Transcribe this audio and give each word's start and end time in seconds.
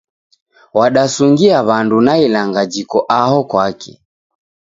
Wadasungia 0.77 1.57
w'andu 1.67 1.97
na 2.05 2.13
ilanga 2.25 2.61
jiko 2.71 2.99
aho 3.21 3.39
kwake 3.49 3.93